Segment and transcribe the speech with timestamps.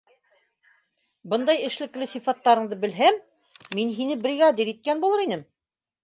[1.33, 3.19] Бындай эшлекле сифаттарыңды белһәм,
[3.81, 5.45] мин һине бригадир иткән булыр инем...